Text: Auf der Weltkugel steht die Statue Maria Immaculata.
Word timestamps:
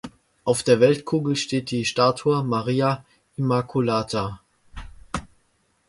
Auf 0.45 0.63
der 0.63 0.79
Weltkugel 0.79 1.35
steht 1.35 1.69
die 1.69 1.85
Statue 1.85 2.43
Maria 2.43 3.05
Immaculata. 3.37 4.41